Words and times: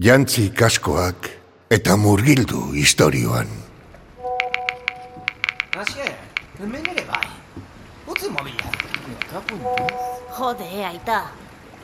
Jantzi 0.00 0.46
kaskoak 0.56 1.26
eta 1.68 1.96
murgildu 2.00 2.70
historioan. 2.72 3.50
Asier, 5.76 6.14
hemen 6.56 6.86
ere 6.92 7.04
bai. 7.04 7.26
Utzi 8.08 8.30
mobila. 8.30 8.70
Jode, 10.38 10.70
aita. 10.86 11.18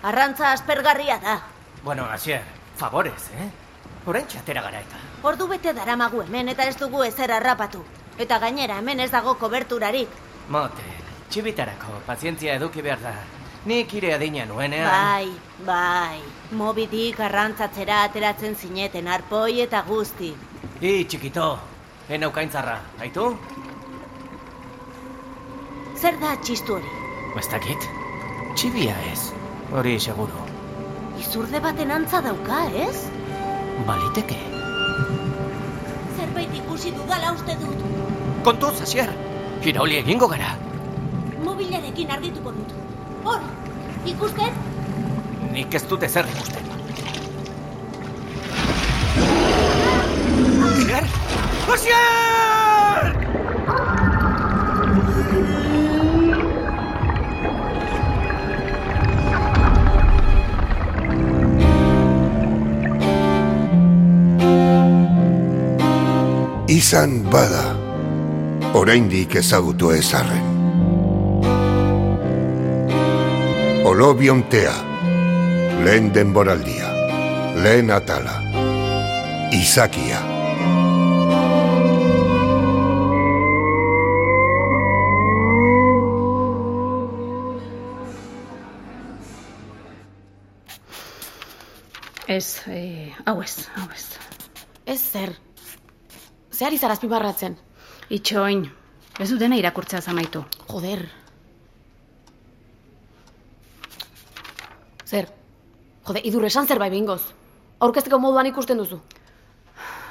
Arrantza 0.03 0.53
aspergarria 0.53 1.19
da. 1.19 1.37
Bueno, 1.84 2.06
Asier, 2.06 2.40
favorez, 2.77 3.29
eh? 3.37 3.50
Horain 4.07 4.25
txatera 4.27 4.62
gara 4.62 4.80
eta. 4.80 5.02
Ordu 5.23 5.48
bete 5.52 5.75
daramagu 5.77 6.23
hemen 6.25 6.48
eta 6.48 6.64
ez 6.64 6.79
dugu 6.80 7.04
ezer 7.04 7.32
harrapatu. 7.36 7.84
Eta 8.16 8.38
gainera 8.38 8.79
hemen 8.79 9.00
ez 9.00 9.11
dago 9.11 9.34
koberturarik. 9.36 10.09
Motel, 10.48 11.02
txibitarako, 11.29 12.00
pazientzia 12.07 12.54
eduki 12.57 12.80
behar 12.80 13.02
da. 13.02 13.18
Nik 13.67 13.93
ire 13.98 14.12
adina 14.14 14.45
nuenean. 14.46 14.87
Bai, 14.87 15.27
bai. 15.67 16.21
Mobidik 16.55 17.19
arrantzatzera 17.19 18.05
ateratzen 18.07 18.55
zineten 18.55 19.09
arpoi 19.11 19.59
eta 19.64 19.81
guzti. 19.89 20.29
I, 20.79 20.93
txikito, 21.03 21.49
enaukaintzarra, 22.09 22.76
haitu? 23.00 23.25
Zer 25.99 26.21
da 26.23 26.37
txistu 26.46 26.76
hori? 26.76 26.95
Ez 27.40 27.46
dakit. 27.50 27.89
Txibia 28.54 28.95
ez, 29.11 29.32
hori 29.75 29.96
seguru. 29.98 30.46
Izurde 31.18 31.59
baten 31.64 31.90
antza 31.90 32.23
dauka, 32.23 32.62
ez? 32.87 33.09
Baliteke. 33.91 34.39
Zerbait 36.14 36.55
ikusi 36.62 36.95
dudala 36.95 37.34
uste 37.34 37.59
dut. 37.64 37.83
Kontuz, 38.47 38.77
Asier, 38.87 39.11
irauli 39.67 39.98
egingo 40.05 40.31
gara. 40.31 40.55
Mobilarekin 41.42 42.14
argituko 42.14 42.55
dut. 42.61 42.77
Hor, 43.27 43.42
ikusten? 44.06 44.53
Nik 45.53 45.75
ez 45.75 45.83
dute 45.89 46.09
zer 46.09 46.27
ikusten. 46.34 46.62
Asier! 50.67 51.05
Asier! 51.75 53.15
Izan 66.77 67.23
bada, 67.33 67.63
oraindik 68.75 69.39
ezagutu 69.41 69.95
ezarren. 69.95 70.56
Olobiontea, 73.87 74.73
lehen 75.84 76.09
denboraldia, 76.15 76.89
lehen 77.62 77.91
atala, 77.95 78.33
izakia. 79.55 80.19
Ez, 92.27 92.62
eh, 92.67 93.14
hau 93.23 93.39
ez, 93.42 93.69
hau 93.77 93.87
ez. 93.95 94.09
Ez 94.84 94.98
zer. 94.98 95.37
Zehar 96.51 96.75
izar 96.75 96.97
azpimarratzen. 96.97 97.55
Itxoin, 98.11 98.67
ez 99.20 99.31
du 99.31 99.39
dena 99.39 99.62
irakurtzea 99.62 100.03
zamaitu. 100.03 100.42
Joder. 100.73 101.07
Zer? 105.07 105.29
Jode, 106.07 106.21
idur 106.27 106.45
esan 106.45 106.67
zer 106.67 106.79
bai 106.83 106.91
behingoz. 106.91 107.23
Aurkezteko 107.79 108.19
moduan 108.19 108.47
ikusten 108.51 108.79
duzu. 108.83 109.01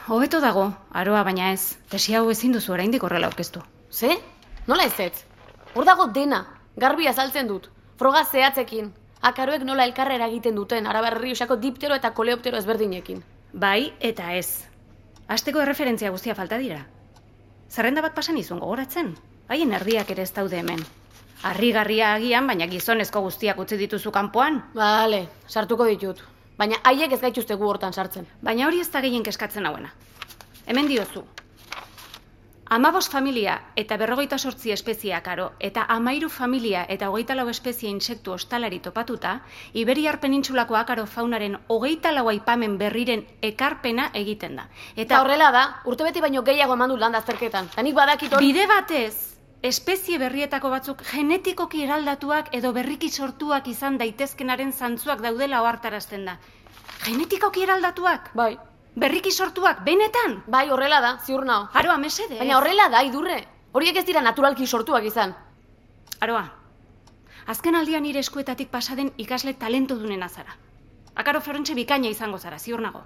Hobeto 0.07 0.39
dago, 0.39 0.69
aroa 0.93 1.23
baina 1.27 1.51
ez. 1.51 1.75
Tesi 1.91 2.15
hau 2.15 2.29
ezin 2.31 2.53
duzu 2.55 2.73
oraindik 2.73 3.03
horrela 3.03 3.27
aurkeztu. 3.27 3.63
Ze? 3.91 4.15
Nola 4.67 4.85
ez 4.85 4.99
ez? 4.99 5.25
Hor 5.73 5.85
dago 5.85 6.07
dena. 6.13 6.45
Garbi 6.77 7.07
azaltzen 7.07 7.47
dut. 7.47 7.69
Froga 7.97 8.23
zehatzekin. 8.25 8.93
Akaroek 9.21 9.63
nola 9.65 9.85
elkarrera 9.89 10.27
egiten 10.27 10.55
duten, 10.55 10.87
arabar 10.87 11.17
osako 11.31 11.55
diptero 11.55 11.95
eta 11.95 12.13
koleoptero 12.13 12.57
ezberdinekin. 12.57 13.23
Bai 13.53 13.93
eta 13.99 14.33
ez. 14.33 14.65
Asteko 15.27 15.61
erreferentzia 15.61 16.11
guztia 16.11 16.35
falta 16.35 16.57
dira. 16.57 16.85
Zerrenda 17.69 18.01
bat 18.01 18.13
pasan 18.13 18.37
izun 18.37 18.59
gogoratzen. 18.59 19.15
Haien 19.47 19.73
erdiak 19.73 20.11
ere 20.11 20.21
ez 20.21 20.33
daude 20.33 20.59
hemen. 20.59 20.85
Harrigarria 21.45 22.13
agian, 22.15 22.47
baina 22.49 22.65
gizonezko 22.71 23.21
guztiak 23.21 23.59
utzi 23.61 23.77
dituzu 23.77 24.11
kanpoan. 24.11 24.63
Bale, 24.73 25.27
sartuko 25.47 25.85
ditut. 25.85 26.23
Baina 26.57 26.79
haiek 26.89 27.11
ez 27.13 27.21
gaituzte 27.21 27.55
gu 27.59 27.67
hortan 27.69 27.93
sartzen. 27.93 28.25
Baina 28.41 28.65
hori 28.67 28.79
ez 28.81 28.89
da 28.91 29.01
gehien 29.05 29.23
keskatzen 29.23 29.65
hauena. 29.69 29.91
Hemen 30.65 30.87
diozu. 30.89 31.21
Amabos 32.75 33.05
familia 33.13 33.59
eta 33.77 33.97
berrogeita 34.01 34.39
sortzi 34.39 34.71
espeziak 34.73 35.27
aro, 35.29 35.51
eta 35.59 35.83
amairu 35.95 36.31
familia 36.33 36.81
eta 36.89 37.11
hogeita 37.11 37.35
lau 37.37 37.45
espezie 37.51 37.91
insektu 37.91 38.33
ostalari 38.33 38.79
topatuta, 38.79 39.35
Iberiar 39.73 40.17
penintsulako 40.19 40.79
akaro 40.79 41.05
faunaren 41.05 41.59
hogeita 41.67 42.11
lau 42.11 42.25
aipamen 42.33 42.79
berriren 42.79 43.21
ekarpena 43.41 44.09
egiten 44.13 44.55
da. 44.55 44.65
Eta 44.95 45.21
horrela 45.21 45.51
da, 45.51 45.63
urtebete 45.85 46.25
baino 46.25 46.41
gehiago 46.41 46.73
eman 46.73 46.89
dut 46.89 47.05
landa 47.05 47.21
azterketan. 47.21 47.69
Ta 47.75 47.85
nik 47.85 47.93
badakit 47.93 48.33
hori... 48.33 48.49
Bide 48.49 48.65
batez, 48.65 49.34
espezie 49.67 50.17
berrietako 50.21 50.69
batzuk 50.69 51.01
genetikoki 51.11 51.83
eraldatuak 51.85 52.49
edo 52.57 52.71
berriki 52.73 53.09
sortuak 53.09 53.67
izan 53.67 53.97
daitezkenaren 54.01 54.71
zantzuak 54.73 55.21
daudela 55.21 55.61
ohartarazten 55.63 56.25
da. 56.25 56.37
Genetikoki 57.05 57.63
eraldatuak? 57.63 58.31
Bai, 58.35 58.57
Berriki 58.95 59.31
sortuak, 59.31 59.81
benetan? 59.83 60.37
bai 60.47 60.69
horrela 60.71 61.01
da, 61.01 61.17
ziur 61.25 61.43
nao. 61.45 61.67
Aroa, 61.73 61.97
mesede. 61.97 62.37
Baina 62.39 62.57
horrela 62.57 62.87
da, 62.89 63.01
idurre. 63.03 63.41
Horiek 63.73 63.97
ez 63.97 64.05
dira 64.07 64.21
naturalki 64.21 64.65
sortuak 64.67 65.03
izan. 65.03 65.33
Aroa, 66.21 66.45
azken 67.47 67.75
aldian 67.75 68.03
nire 68.03 68.19
eskuetatik 68.23 68.69
pasaden 68.71 69.11
ikasle 69.17 69.53
talentu 69.53 69.97
dunen 69.99 70.23
azara. 70.23 70.55
Akaro 71.15 71.41
Florentxe 71.41 71.75
bikaina 71.75 72.07
izango 72.07 72.37
zara, 72.37 72.57
ziur 72.59 72.79
nago. 72.81 73.01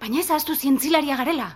Baina 0.00 0.18
ez 0.20 0.30
ahaztu 0.30 0.54
zientzilaria 0.56 1.16
garela. 1.16 1.52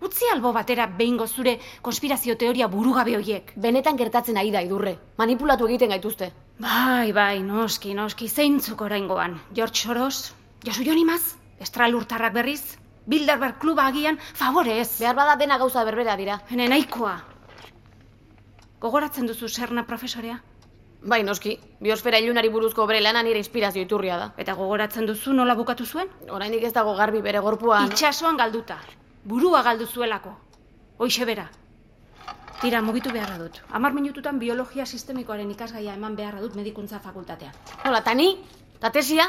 Utzi 0.00 0.24
albo 0.32 0.52
batera 0.56 0.86
behingo 0.86 1.26
zure 1.28 1.58
konspirazio 1.82 2.36
teoria 2.40 2.68
burugabe 2.72 3.16
hoiek. 3.16 3.52
Benetan 3.56 3.98
gertatzen 4.00 4.38
ari 4.40 4.50
da, 4.50 4.62
idurre. 4.64 4.94
Manipulatu 5.18 5.68
egiten 5.68 5.92
gaituzte. 5.92 6.30
Bai, 6.58 7.12
bai, 7.12 7.42
noski, 7.44 7.92
noski, 7.94 8.28
zeintzuk 8.28 8.80
oraingoan. 8.80 9.38
George 9.52 9.82
Soros, 9.84 10.34
Josu 10.64 10.84
Jonimaz, 10.84 11.22
Estralurtarrak 11.60 12.32
berriz, 12.32 12.62
Bilderberg 13.06 13.58
kluba 13.58 13.86
agian, 13.90 14.18
favorez. 14.34 14.98
Behar 15.00 15.16
bada 15.16 15.36
dena 15.36 15.58
gauza 15.58 15.84
berbera 15.84 16.16
dira. 16.16 16.38
Hene 16.48 16.68
nahikoa. 16.72 17.18
Gogoratzen 18.80 19.26
duzu 19.28 19.48
serna 19.48 19.84
profesorea? 19.86 20.38
Bai, 21.02 21.22
noski. 21.24 21.58
Biosfera 21.80 22.20
ilunari 22.20 22.48
buruzko 22.52 22.86
bere 22.88 23.00
lana 23.00 23.22
nire 23.22 23.40
inspirazio 23.40 23.82
iturria 23.84 24.16
da. 24.20 24.30
Eta 24.40 24.54
gogoratzen 24.56 25.08
duzu 25.08 25.36
nola 25.36 25.56
bukatu 25.60 25.84
zuen? 25.84 26.08
Oraindik 26.28 26.64
ez 26.64 26.72
dago 26.76 26.94
garbi 26.96 27.20
bere 27.20 27.40
gorpuan. 27.44 27.92
Itxasoan 27.92 28.40
galduta. 28.40 28.78
Burua 29.24 29.62
galdu 29.62 29.86
zuelako. 29.86 30.32
Hoixe 30.98 31.24
bera. 31.24 31.50
Tira, 32.60 32.80
mugitu 32.82 33.12
beharra 33.12 33.38
dut. 33.38 33.60
Amar 33.70 33.92
minututan 33.92 34.38
biologia 34.38 34.86
sistemikoaren 34.86 35.50
ikasgaia 35.50 35.94
eman 35.94 36.16
beharra 36.16 36.40
dut 36.40 36.56
medikuntza 36.56 37.00
fakultatean. 37.00 37.52
Hola, 37.84 38.02
tani? 38.04 38.36
Ta 38.80 38.90
tesia? 38.90 39.26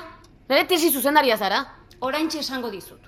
Nere 0.50 0.66
tesi 0.68 0.91
zuzendaria 0.91 1.38
zara? 1.38 1.62
Oraintxe 2.00 2.40
esango 2.40 2.72
dizut. 2.72 3.07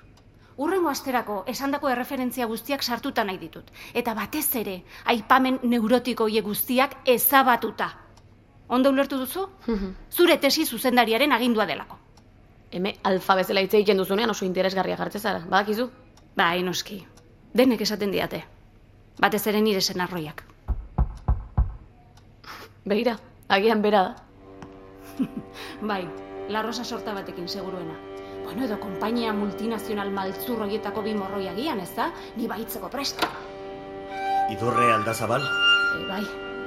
Urrengo 0.56 0.88
asterako 0.88 1.42
esandako 1.50 1.88
erreferentzia 1.90 2.46
guztiak 2.46 2.82
sartuta 2.82 3.24
nahi 3.24 3.38
ditut. 3.38 3.72
Eta 3.92 4.14
batez 4.14 4.46
ere, 4.56 4.76
aipamen 5.04 5.58
neurotiko 5.62 6.28
hie 6.28 6.40
guztiak 6.40 6.96
ezabatuta. 7.04 7.90
Ondo 8.68 8.90
ulertu 8.90 9.18
duzu? 9.18 9.48
Zure 10.12 10.38
tesi 10.38 10.64
zuzendariaren 10.64 11.32
agindua 11.32 11.66
delako. 11.66 11.98
Heme 12.70 12.94
alfa 13.02 13.34
bezala 13.34 13.60
hitz 13.60 13.74
egiten 13.74 13.98
duzunean 13.98 14.30
oso 14.30 14.44
interesgarria 14.46 14.96
jartze 14.96 15.18
zara. 15.18 15.40
Badakizu? 15.44 15.90
Bai, 16.36 16.62
noski. 16.66 16.98
Denek 17.54 17.84
esaten 17.86 18.10
diate. 18.10 18.42
Batez 19.22 19.46
ere 19.46 19.60
nire 19.62 19.80
senarroiak. 19.80 20.42
Begira, 22.84 23.14
agian 23.48 23.82
bera 23.82 24.02
da. 24.08 24.16
Bai, 25.92 26.02
larrosa 26.50 26.84
sorta 26.84 27.14
batekin 27.14 27.48
seguruena. 27.48 27.94
Bueno, 28.44 28.64
edo 28.66 28.80
konpainia 28.80 29.32
multinazional 29.32 30.10
maltzur 30.10 30.66
horietako 30.66 31.06
bi 31.06 31.14
morroi 31.16 31.46
agian, 31.48 31.80
ez 31.80 31.92
da? 31.96 32.10
Ni 32.36 32.50
baitzeko 32.50 32.90
presta. 32.92 33.30
Idurre 34.52 34.90
aldazabal? 34.92 35.46
E, 35.46 36.02
bai, 36.10 36.20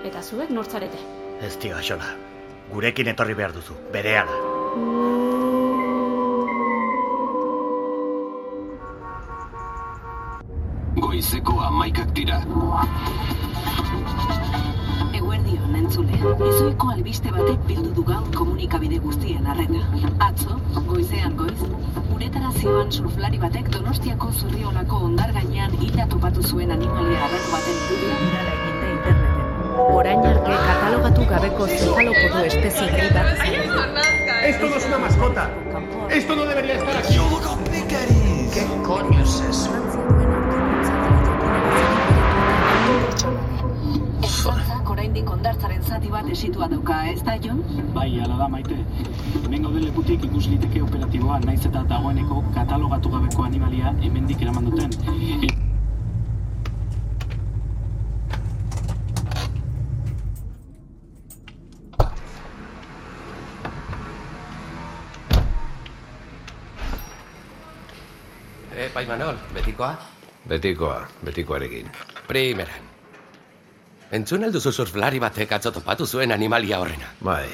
eta 0.09 0.23
zuek 0.23 0.49
nortzarete. 0.49 1.03
Ez 1.45 1.53
dio 1.61 1.77
axola. 1.77 2.15
Gurekin 2.71 3.13
etorri 3.13 3.37
behar 3.37 3.53
duzu, 3.53 3.77
berehala. 3.93 5.16
Goizeko 10.97 11.59
amaikak 11.61 12.13
dira. 12.13 12.41
Eguerdion, 15.13 15.75
entzule. 15.81 16.19
Ezoiko 16.49 16.91
albiste 16.95 17.31
batek 17.31 17.65
bildu 17.71 17.93
du 17.99 18.07
gaur 18.11 18.27
komunikabide 18.35 18.99
guztien 19.05 19.47
arreta. 19.47 19.85
Atzo, 20.29 20.59
goizean 20.89 21.37
goiz, 21.37 21.59
uretara 22.15 22.47
Informazioan 22.57 22.91
surflari 22.91 23.37
batek 23.37 23.67
Donostiako 23.69 24.31
zurriolako 24.33 24.99
ondar 25.07 25.29
gainean 25.35 25.75
hila 25.77 26.05
topatu 26.09 26.41
zuen 26.41 26.71
animalia 26.75 27.19
arratu 27.25 27.51
baten 27.51 27.77
egin 27.95 28.31
da 28.33 28.55
interneten. 28.71 29.19
Orain 29.83 30.25
arte 30.29 30.55
katalogatu 30.63 31.27
gabeko 31.29 31.67
zefalopodo 31.67 32.45
espezie 32.49 32.87
berri 32.95 33.11
bat. 33.13 33.27
Esto 34.49 34.69
no 34.69 34.75
es 34.81 34.85
una 34.87 34.97
mascota. 34.97 35.49
Esto 36.09 36.35
no 36.35 36.45
debería 36.45 36.75
estar 36.79 36.97
aquí. 36.97 37.15
Ertzaintzak 39.17 39.86
oraindik 44.97 45.29
ondartzaren 45.29 45.83
zati 45.85 46.09
bat 46.13 46.29
esitua 46.35 46.67
dauka, 46.71 46.95
ez 47.11 47.19
da, 47.27 47.35
Jon? 47.43 47.59
Bai, 47.97 48.07
ala 48.25 48.37
da 48.41 48.47
maite. 48.53 48.77
Hemen 49.43 49.67
gauden 49.67 49.85
lekutik 49.85 50.25
ikus 50.29 50.47
liteke 50.49 50.81
operatiboa 50.87 51.37
naiz 51.45 51.59
eta 51.69 51.83
dagoeneko 51.91 52.41
katalogatu 52.57 53.13
gabeko 53.17 53.45
animalia 53.51 53.93
hemendik 54.01 54.41
eraman 54.47 54.71
duten. 54.71 54.97
E- 55.13 55.55
Eh, 68.77 68.89
pai 68.93 69.05
Manol, 69.09 69.37
betikoa? 69.53 69.95
Betikoa, 70.47 70.99
betikoarekin. 71.25 71.89
Primeran. 72.27 72.86
Entzun 74.11 74.43
alduzu 74.47 74.71
surflari 74.71 75.19
batek 75.19 75.51
atzo 75.57 75.71
topatu 75.75 76.05
zuen 76.07 76.31
animalia 76.31 76.79
horrena. 76.79 77.09
Bai, 77.21 77.47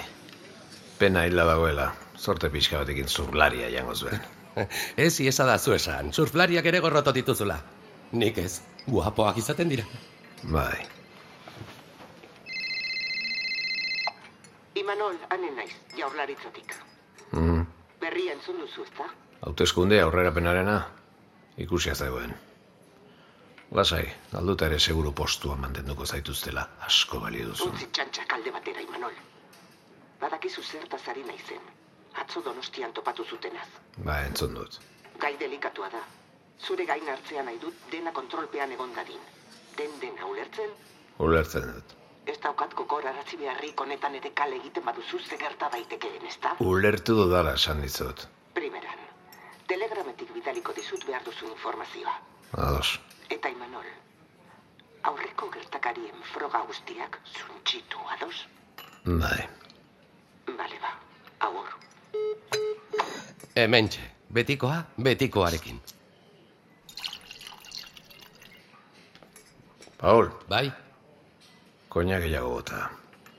pena 1.00 1.24
hila 1.26 1.46
dagoela. 1.50 1.88
Zorte 2.18 2.50
pixka 2.54 2.78
batekin 2.84 3.08
zurlaria 3.10 3.70
jango 3.74 3.96
zuen. 3.96 4.20
Ez 5.08 5.20
iesa 5.20 5.46
da 5.50 5.58
zu 5.58 5.74
esan, 5.74 6.12
surflariak 6.14 6.66
ere 6.66 6.80
gorroto 6.80 7.12
dituzula. 7.12 7.58
Nik 8.14 8.38
ez, 8.38 8.62
guapoak 8.88 9.38
izaten 9.42 9.70
dira. 9.74 9.86
Bai, 10.44 10.84
Imanol, 14.78 15.18
ane 15.34 15.50
naiz, 15.56 15.74
jaurlaritzatik. 15.98 16.76
mm. 17.32 17.66
Berria 18.02 18.34
entzun 18.34 18.60
duzu, 18.62 18.84
ezta? 18.84 19.06
hauteskunde 19.44 20.00
aurrerapenarena 20.02 20.78
ikusia 21.58 21.96
zegoen. 21.96 22.34
Lasai, 23.74 24.06
alduta 24.38 24.68
ere 24.70 24.78
seguru 24.80 25.12
postua 25.18 25.56
mantenduko 25.58 26.06
zaituztela, 26.06 26.64
asko 26.88 27.20
balio 27.24 27.48
duzu. 27.50 27.70
Utzi 27.72 27.88
txantxak 27.98 28.34
alde 28.38 28.52
batera, 28.54 28.82
Imanol. 28.86 29.16
Badakizu 30.22 30.62
zertaz 30.64 31.02
ari 31.14 31.24
naizen. 31.30 31.64
Atzo 32.24 32.44
donostian 32.46 32.94
topatu 32.94 33.26
zutenaz. 33.26 33.66
Ba, 34.06 34.20
entzun 34.28 34.54
dut. 34.60 34.78
Gai 35.24 35.34
delikatua 35.40 35.90
da. 35.96 36.04
Zure 36.68 36.86
gain 36.86 37.10
hartzea 37.10 37.42
nahi 37.48 37.58
dut 37.64 37.80
dena 37.92 38.14
kontrolpean 38.14 38.72
egon 38.78 38.94
dadin. 38.96 39.24
Den 39.78 39.98
dena 40.02 40.28
ulertzen, 40.30 40.70
Ulertzen 41.20 41.66
dut. 41.74 41.96
ez 42.32 42.38
daukat 42.44 42.74
gogor 42.78 43.06
aratzi 43.10 43.38
beharrik 43.38 43.82
honetan 43.82 44.16
ere 44.20 44.30
kale 44.38 44.56
egiten 44.60 44.86
baduzu 44.86 45.20
ze 45.20 45.38
gerta 45.38 45.70
daitekeen, 45.74 46.26
ezta? 46.30 46.54
Ulertu 46.60 47.16
dudala 47.18 47.54
esan 47.60 47.82
dizut. 47.82 48.28
Primeran, 48.54 49.02
telegrametik 49.68 50.32
bidaliko 50.34 50.74
dizut 50.78 51.06
behar 51.10 51.24
duzu 51.26 51.50
informazioa. 51.50 52.14
Ados. 52.68 53.00
Aurreko 55.04 55.50
gertakarien 55.52 56.22
froga 56.34 56.62
guztiak 56.68 57.18
zuntxitu 57.38 58.00
ados? 58.16 58.46
Bai. 59.06 59.42
Bale 60.58 60.80
ba, 60.82 60.92
agur. 61.40 61.74
Hementxe, 63.56 64.02
betikoa, 64.34 64.84
betikoarekin. 65.04 65.82
Paul, 69.98 70.30
Bai? 70.50 70.72
koina 71.90 72.18
gehiago 72.20 72.50
bota. 72.58 72.90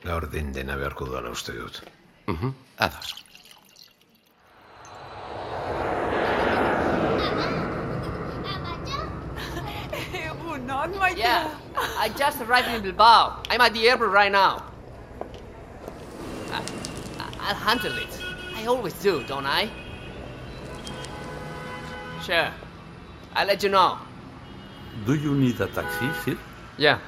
Gaur 0.05 0.29
den 0.33 0.53
dena 0.55 0.77
beharko 0.77 1.07
duela 1.09 1.31
uste 1.31 1.53
dut. 1.57 1.81
Mhm, 2.27 2.55
ados. 2.79 3.11
Not 3.11 3.19
my 3.19 3.24
Yeah, 11.25 11.49
I 12.05 12.11
just 12.19 12.39
arrived 12.43 12.69
in 12.69 12.83
Bilbao. 12.83 13.41
I'm 13.49 13.61
at 13.63 13.73
the 13.73 13.89
airport 13.89 14.11
right 14.11 14.31
now. 14.31 14.63
I, 16.53 16.61
I'll 17.41 17.55
handle 17.55 17.97
it. 17.97 18.13
I 18.55 18.67
always 18.67 18.93
do, 19.03 19.25
don't 19.25 19.47
I? 19.47 19.71
Sure. 22.27 22.51
I'll 23.35 23.47
let 23.47 23.63
you 23.63 23.71
know. 23.71 23.97
Do 25.07 25.15
you 25.15 25.35
need 25.35 25.59
a 25.63 25.67
taxi, 25.67 26.13
Sir? 26.25 26.37
Ja, 26.77 26.99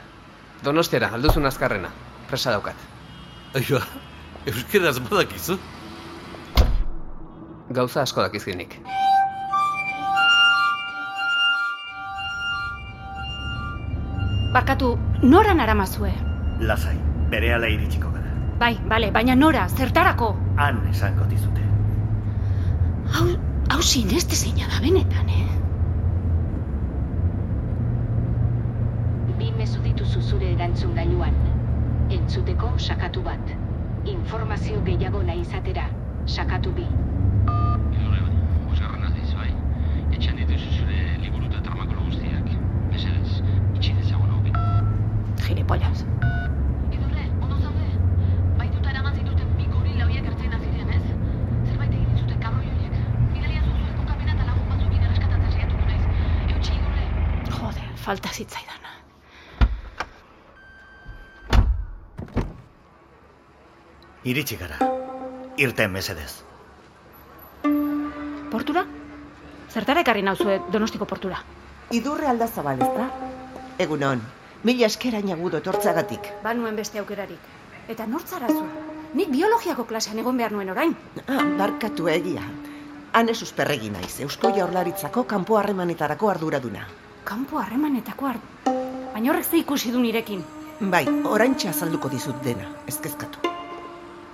donostiara, 0.65 1.13
alduzun 1.13 1.45
azkarrena. 1.45 1.91
Presa 2.31 2.57
daukat. 2.57 2.77
Aiba, 3.55 3.83
euskeraz 4.47 4.99
badakizu? 5.11 5.59
Gauza 7.69 8.01
asko 8.01 8.23
dakizkinik. 8.23 8.81
Barkatu, 14.57 14.97
nora 15.21 15.53
naramazue? 15.53 16.11
Lasai, 16.65 16.95
berehala 17.29 17.69
iritsiko 17.69 18.09
gara. 18.09 18.31
Bai, 18.57 18.71
bale, 18.89 19.11
baina 19.13 19.35
nora, 19.37 19.67
zertarako? 19.69 20.31
Han 20.57 20.79
esango 20.89 21.27
dizute. 21.29 21.65
Hau, 23.13 23.27
hau 23.75 23.83
sineste 23.85 24.39
zeina 24.39 24.71
da 24.73 24.81
benetan, 24.81 25.29
eh? 25.29 25.45
Bi 29.43 29.51
mezu 29.59 29.83
dituzu 29.85 30.25
zure 30.25 30.49
erantzun 30.55 30.97
gailuan. 30.97 31.37
Entzuteko 32.17 32.73
sakatu 32.79 33.27
bat. 33.29 33.53
Informazio 34.15 34.81
gehiago 34.89 35.21
nahi 35.33 35.45
izatera. 35.45 35.85
Sakatu 36.39 36.73
bi. 36.79 36.89
Bosgarren 37.51 39.05
aziz, 39.11 39.29
bai. 39.35 39.53
Etxean 40.17 40.41
dituzu 40.41 40.73
zure 40.81 41.05
liburu 41.27 41.53
eta 41.53 41.61
tramakolo 41.69 42.09
guztiak. 42.09 42.49
Mesedez, 42.95 43.43
itxi 43.75 43.93
dezagun 44.01 44.31
hau. 44.31 44.37
Gilipollas. 45.67 46.05
Idurre, 46.95 47.25
ondo 47.43 47.57
zaude? 47.59 47.87
Baituta 48.59 48.91
eraman 48.93 49.17
zituzten 49.19 49.49
bi 49.59 49.65
gorila 49.67 50.05
horiek 50.05 50.29
ertzaina 50.31 50.61
ziren, 50.63 50.93
ez? 50.95 51.07
Zerbait 51.67 51.91
egin 51.91 52.13
dizute 52.13 52.37
kabroi 52.39 52.69
horiek. 52.71 52.95
Bidalia 53.33 53.63
zuzuen 53.65 53.97
kokapena 53.97 54.37
eta 54.37 54.47
lagun 54.47 54.69
batzukin 54.71 55.09
erreskatatzen 55.09 55.57
saiatuko 55.57 55.89
naiz. 55.89 56.05
Eutxi, 56.55 56.77
idurre. 56.79 57.09
Jode, 57.57 57.89
falta 58.05 58.31
zitzaidan. 58.31 58.87
Iritsi 64.27 64.63
gara. 64.63 64.79
Irten 65.67 65.91
mesedez. 65.99 66.31
Portura? 68.55 68.87
Zertara 69.75 70.07
ekarri 70.07 70.23
nauzue 70.23 70.61
donostiko 70.71 71.11
portura? 71.11 71.43
Idurre 71.91 72.31
alda 72.31 72.47
zabal, 72.47 72.83
ezta? 72.87 73.11
Egunon, 73.83 74.23
mila 74.67 74.87
eskerain 74.91 75.31
agudo 75.31 75.61
etortzagatik. 75.63 76.33
Banuen 76.43 76.77
beste 76.77 76.99
aukerarik. 76.99 77.39
Eta 77.93 78.07
nortzara 78.11 78.49
zu? 78.51 78.65
Nik 79.15 79.29
biologiako 79.31 79.85
klasean 79.87 80.19
egon 80.19 80.41
behar 80.41 80.55
nuen 80.57 80.73
orain. 80.73 80.95
Ah, 81.27 81.45
barkatu 81.61 82.09
egia. 82.11 82.43
Hane 83.17 83.35
susperregi 83.35 83.93
naiz, 83.95 84.19
Eusko 84.25 84.51
Jaurlaritzako 84.57 85.25
kanpo 85.31 85.59
harremanetarako 85.61 86.33
arduraduna. 86.33 86.83
Kanpo 87.25 87.61
harremanetako 87.63 88.29
art. 88.33 88.51
Baina 89.15 89.31
horrek 89.31 89.47
ze 89.47 89.63
ikusi 89.63 89.95
du 89.95 90.03
nirekin. 90.03 90.43
Bai, 90.81 91.05
oraintxe 91.37 91.71
azalduko 91.71 92.11
dizut 92.13 92.43
dena, 92.43 92.67
ez 92.87 92.99
kezkatu. 92.99 93.55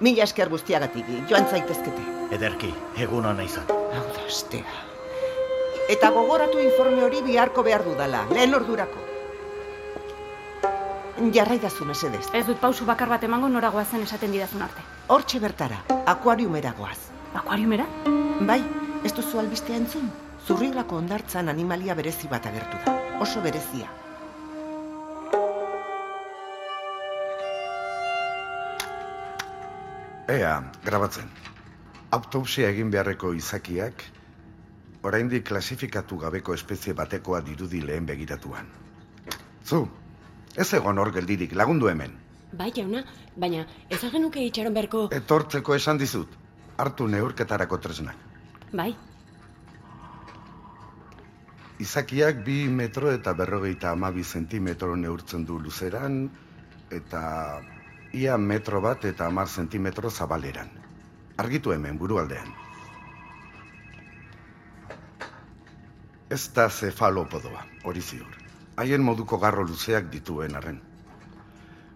Mila 0.00 0.24
esker 0.24 0.48
guztiagatik, 0.48 1.12
joan 1.28 1.46
zaitezkete. 1.46 2.08
Ederki, 2.34 2.72
egun 2.96 3.28
hona 3.28 3.44
izan. 3.44 3.68
Hau 3.68 4.02
da. 4.56 4.64
Eta 5.92 6.10
gogoratu 6.10 6.58
informe 6.58 7.04
hori 7.04 7.22
biharko 7.22 7.62
behar 7.62 7.84
dudala, 7.84 8.26
lehen 8.32 8.54
ordurako. 8.54 9.11
Jarraidazu 11.30 11.84
mesedez. 11.86 12.24
Ez 12.34 12.46
dut 12.46 12.58
pausu 12.58 12.84
bakar 12.84 13.08
bat 13.08 13.22
emango 13.22 13.48
noragoa 13.48 13.84
zen 13.84 14.02
esaten 14.02 14.32
didazun 14.34 14.62
arte. 14.66 14.82
Hortxe 15.06 15.38
bertara, 15.38 15.78
akuariumera 16.06 16.72
goaz. 16.78 16.98
Akuariumera? 17.34 17.86
Bai, 18.48 18.58
ez 19.04 19.12
duzu 19.14 19.38
albistea 19.38 19.76
entzun? 19.76 20.10
Zurrilako 20.46 20.98
ondartzan 20.98 21.48
animalia 21.48 21.94
berezi 21.94 22.28
bat 22.28 22.46
agertu 22.50 22.80
da. 22.86 22.96
Oso 23.20 23.40
berezia. 23.44 23.86
Ea, 30.32 30.58
grabatzen. 30.84 31.30
Autopsia 32.10 32.68
egin 32.74 32.90
beharreko 32.90 33.32
izakiak, 33.38 34.02
oraindik 35.02 35.46
klasifikatu 35.48 36.18
gabeko 36.18 36.54
espezie 36.54 36.94
batekoa 36.98 37.40
dirudi 37.46 37.80
lehen 37.86 38.06
begiratuan. 38.06 38.66
Zu, 39.64 39.86
ez 40.56 40.72
egon 40.74 40.98
hor 40.98 41.12
geldirik, 41.12 41.54
lagundu 41.54 41.88
hemen. 41.88 42.12
Bai, 42.52 42.70
jauna, 42.76 43.04
baina 43.36 43.64
ez 43.88 44.00
genuke 44.00 44.42
itxaron 44.44 44.74
beharko... 44.74 45.06
Etortzeko 45.16 45.74
esan 45.74 45.98
dizut, 45.98 46.28
hartu 46.76 47.06
neurketarako 47.08 47.78
tresnak. 47.78 48.16
Bai. 48.72 48.92
Izakiak 51.80 52.44
bi 52.44 52.68
metro 52.68 53.10
eta 53.10 53.32
berrogeita 53.34 53.90
amabi 53.90 54.22
zentimetro 54.22 54.96
neurtzen 54.96 55.46
du 55.48 55.58
luzeran, 55.58 56.26
eta 56.90 57.22
ia 58.12 58.36
metro 58.36 58.80
bat 58.84 59.04
eta 59.08 59.26
amar 59.26 59.48
zentimetro 59.48 60.10
zabaleran. 60.10 60.68
Argitu 61.40 61.72
hemen, 61.72 61.98
burualdean. 61.98 62.52
Ez 66.30 66.44
da 66.52 66.68
zefalopodoa, 66.68 67.64
hori 67.84 68.00
ziur. 68.00 68.41
Haien 68.76 69.02
moduko 69.04 69.38
garro 69.38 69.64
luzeak 69.68 70.06
dituen 70.12 70.56
arren. 70.56 70.78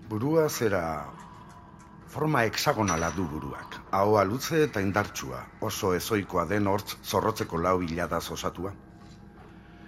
Burua 0.09 0.49
zera 0.49 0.83
forma 2.17 2.45
hexagonala 2.45 3.11
du 3.17 3.25
buruak. 3.29 3.79
Ahoa 3.91 4.25
luze 4.25 4.63
eta 4.65 4.83
indartsua, 4.85 5.41
oso 5.61 5.95
ezoikoa 5.95 6.45
den 6.53 6.67
hortz 6.67 6.97
zorrotzeko 7.03 7.59
lau 7.59 7.81
hiladaz 7.83 8.31
osatua. 8.37 8.75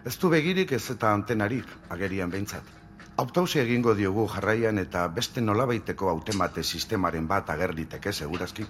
Ez 0.09 0.17
du 0.19 0.31
begirik 0.33 0.73
ez 0.73 0.85
eta 0.95 1.13
antenarik, 1.13 1.69
agerian 1.91 2.31
behintzat. 2.31 2.75
Autopsia 3.19 3.63
egingo 3.67 3.95
diogu 3.99 4.27
jarraian 4.35 4.79
eta 4.79 5.07
beste 5.09 5.43
nolabaiteko 5.45 6.09
autemate 6.09 6.63
sistemaren 6.63 7.27
bat 7.29 7.51
agerliteke 7.51 8.13
segurazki. 8.13 8.67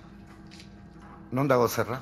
Non 1.33 1.49
dago 1.49 1.69
zerra? 1.69 2.01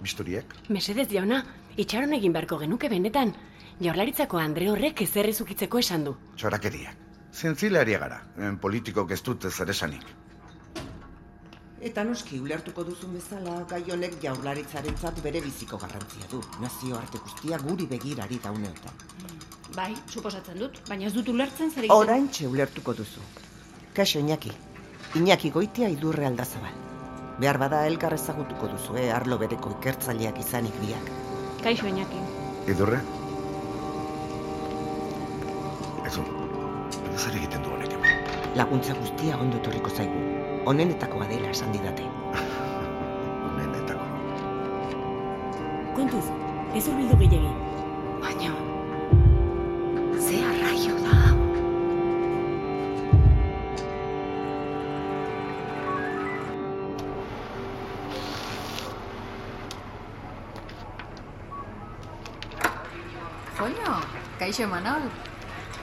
Bisturiek? 0.00 0.54
Mesedez 0.68 1.08
jauna, 1.10 1.42
itxaron 1.76 2.14
egin 2.18 2.32
beharko 2.32 2.58
genuke 2.60 2.88
benetan. 2.88 3.34
Jaurlaritzako 3.82 4.38
Andre 4.38 4.68
horrek 4.70 5.00
ezer 5.02 5.26
ezukitzeko 5.26 5.80
esan 5.82 6.04
du. 6.06 6.12
Txorakeriak. 6.38 6.98
Zientzilaria 7.34 7.98
gara, 7.98 8.18
en 8.48 8.58
politikok 8.62 9.10
ez 9.16 9.22
dute 9.26 9.50
zer 9.50 9.70
esanik. 9.72 10.04
Eta 11.82 12.04
noski 12.06 12.38
ulertuko 12.38 12.84
duzun 12.86 13.16
bezala, 13.16 13.56
gai 13.70 13.80
honek 13.90 14.20
jaurlaritzarentzat 14.22 15.18
bere 15.24 15.40
biziko 15.42 15.80
garrantzia 15.82 16.28
du. 16.30 16.38
Nazioarte 16.62 17.18
guztia 17.24 17.58
guri 17.64 17.88
begirari 17.90 18.38
dauneotan. 18.44 19.00
Bai, 19.74 19.90
suposatzen 20.06 20.60
dut, 20.62 20.78
baina 20.88 21.08
ez 21.08 21.14
dut 21.16 21.32
ulertzen 21.32 21.72
zer 21.72 21.88
egiten. 21.88 21.96
Oraintxe 21.96 22.46
ulertuko 22.46 22.94
duzu. 23.00 23.24
Kaixo 23.96 24.22
Iñaki. 24.22 24.52
Iñaki 25.18 25.50
goitia 25.50 25.88
idurre 25.90 26.28
aldazabal. 26.28 26.76
Behar 27.40 27.58
bada 27.58 27.82
elkar 27.88 28.14
ezagutuko 28.14 28.70
duzu, 28.76 28.94
eh, 29.02 29.10
arlo 29.10 29.40
bereko 29.42 29.74
ikertzaileak 29.80 30.38
izanik 30.44 30.78
biak. 30.84 31.10
Kaixo 31.64 31.90
Iñaki. 31.90 32.22
Idurre? 32.76 33.02
Laguntza 38.52 38.92
guztia 38.92 39.38
ondo 39.40 39.56
etorriko 39.56 39.88
zaigu. 39.88 40.18
Honenetakoa 40.68 41.24
dela 41.24 41.48
esan 41.48 41.72
didate. 41.72 42.04
Honenetako. 43.46 44.04
Kontuz, 45.96 46.26
ez 46.76 46.84
urbildu 46.92 47.16
gehiagi. 47.22 47.54
Baina, 48.20 48.52
ze 50.20 50.44
arraio 50.52 51.00
da. 51.00 51.16
Joño, 63.56 64.00
kaixo 64.38 64.68
Manol. 64.68 65.31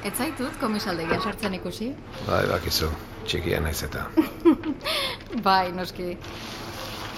Ez 0.06 0.13
zaitut 0.15 0.56
komisaldegia 0.62 1.20
sartzen 1.20 1.53
ikusi? 1.58 1.89
Bai, 2.27 2.44
bakizu, 2.48 2.88
txikia 3.27 3.60
naiz 3.63 3.82
eta. 3.84 4.06
Bai, 5.48 5.72
noski. 5.75 6.13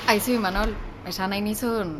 Aizu, 0.10 0.40
Manol, 0.42 0.74
esan 1.08 1.30
nahi 1.34 1.44
nizun 1.46 1.94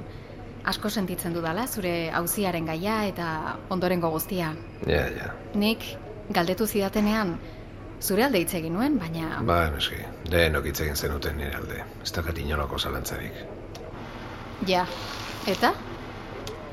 asko 0.72 0.90
sentitzen 0.90 1.34
dudala 1.34 1.68
zure 1.68 1.94
auziaren 2.18 2.66
gaia 2.70 3.00
eta 3.10 3.28
ondorengo 3.74 4.10
guztia. 4.14 4.52
Ja, 4.90 5.06
ja. 5.20 5.32
Nik 5.54 5.86
galdetu 6.34 6.68
zidatenean 6.68 7.36
zure 8.02 8.26
alde 8.26 8.42
hitz 8.42 8.54
egin 8.58 8.74
nuen, 8.74 8.98
baina 9.02 9.42
Bai, 9.46 9.70
noski, 9.74 10.02
denok 10.34 10.66
hitz 10.72 10.80
egin 10.82 10.98
zenuten 10.98 11.38
nire 11.38 11.56
alde. 11.62 11.84
Ez 12.04 12.12
dakat 12.18 12.42
inolako 12.42 12.80
zalantzarik. 12.80 13.46
ja. 14.68 14.86
Eta? 15.50 15.74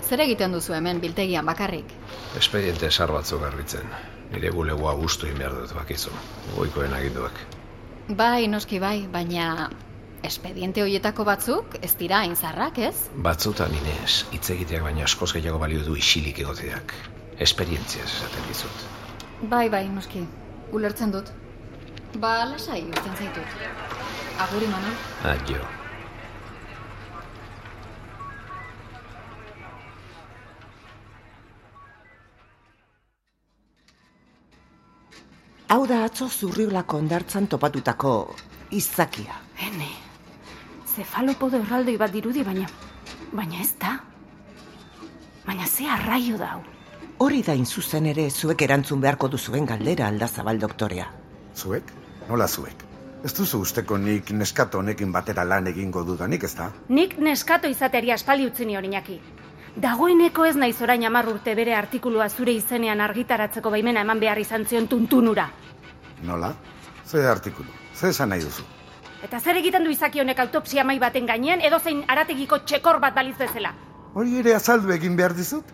Zer 0.09 0.23
egiten 0.25 0.55
duzu 0.57 0.73
hemen 0.73 1.03
biltegian 1.05 1.45
bakarrik? 1.45 1.91
Espediente 2.38 2.87
esar 2.88 3.11
batzuk 3.12 3.43
garritzen. 3.45 3.91
Nire 4.33 4.53
bulegoa 4.57 4.95
gustu 4.97 5.27
egin 5.29 5.43
behar 5.43 5.57
dut 5.59 5.75
bakizu. 5.77 6.12
Goikoen 6.55 6.95
aginduak. 6.97 7.37
Bai, 8.17 8.47
noski 8.49 8.81
bai, 8.81 9.03
baina 9.12 9.69
espediente 10.25 10.81
hoietako 10.83 11.27
batzuk 11.29 11.77
ez 11.83 11.93
dira 12.00 12.23
hain 12.25 12.37
zarrak, 12.37 12.81
ez? 12.88 12.95
Batzutan 13.27 13.75
inez, 13.83 14.25
hitz 14.33 14.49
egiteak 14.55 14.87
baina 14.87 15.05
askoz 15.05 15.29
gehiago 15.37 15.61
balio 15.61 15.85
du 15.85 15.97
isilik 16.00 16.41
egoteak. 16.45 16.95
Esperientziaz 17.49 18.09
esaten 18.09 18.49
dizut. 18.49 18.87
Bai, 19.43 19.69
bai, 19.69 19.85
noski. 19.93 20.25
Ulertzen 20.73 21.12
dut. 21.12 21.29
Ba, 22.17 22.33
lasai, 22.49 22.81
urtzen 22.88 23.21
zaitut. 23.21 23.61
Aguri, 24.47 24.73
Manol. 24.73 24.97
Adio. 25.35 25.77
Hau 35.69 35.83
da 35.85 35.99
atzo 36.07 36.27
zurriolako 36.33 36.97
ondartzan 37.03 37.47
topatutako 37.53 38.13
izakia. 38.73 39.35
Hene, 39.61 39.89
zefalopodo 40.95 41.61
erraldoi 41.61 41.99
bat 42.01 42.13
dirudi, 42.15 42.45
baina... 42.45 42.65
Baina 43.37 43.61
ez 43.61 43.75
da. 43.81 43.99
Baina 45.45 45.67
ze 45.67 45.85
arraio 45.85 46.39
da 46.41 46.55
hau. 46.55 46.63
Hori 47.19 47.43
da 47.43 47.57
zuzen 47.65 48.07
ere 48.07 48.31
zuek 48.31 48.63
erantzun 48.63 49.01
beharko 49.01 49.29
duzuen 49.29 49.67
galdera 49.67 50.09
aldazabal 50.09 50.59
doktorea. 50.59 51.11
Zuek? 51.55 51.93
Nola 52.29 52.49
zuek? 52.49 52.85
Ez 53.25 53.35
duzu 53.35 53.61
usteko 53.61 53.99
nik 53.99 54.31
neskato 54.31 54.79
honekin 54.79 55.13
batera 55.13 55.45
lan 55.45 55.67
egingo 55.67 56.05
dudanik, 56.05 56.45
ez 56.45 56.55
da? 56.55 56.71
Nik 56.89 57.19
neskato 57.19 57.69
izateari 57.69 58.13
aspaldi 58.13 58.47
utzi 58.47 58.65
nion 58.65 58.85
Iñaki. 58.85 59.21
Dagoeneko 59.78 60.42
ez 60.49 60.56
naiz 60.58 60.80
orain 60.82 61.04
hamar 61.06 61.28
urte 61.30 61.52
bere 61.54 61.75
artikulua 61.78 62.25
zure 62.28 62.50
izenean 62.50 62.99
argitaratzeko 63.04 63.70
baimena 63.70 64.00
eman 64.02 64.18
behar 64.18 64.38
izan 64.42 64.64
zion 64.66 64.88
tuntunura. 64.90 65.44
Nola? 66.26 66.49
Ze 67.06 67.23
artikulu? 67.30 67.70
Ze 67.94 68.08
esan 68.08 68.32
nahi 68.35 68.42
duzu? 68.42 68.64
Eta 69.23 69.38
zer 69.38 69.61
egiten 69.61 69.87
du 69.87 69.92
izaki 69.94 70.20
honek 70.20 70.40
autopsia 70.42 70.82
mai 70.85 70.99
baten 70.99 71.30
gainean 71.30 71.62
edo 71.68 71.78
zein 71.78 72.02
arategiko 72.08 72.58
txekor 72.64 72.99
bat 73.04 73.14
baliz 73.14 73.37
bezala. 73.38 73.70
Hori 74.14 74.40
ere 74.40 74.56
azaldu 74.56 74.90
egin 74.97 75.14
behar 75.16 75.37
dizut? 75.38 75.70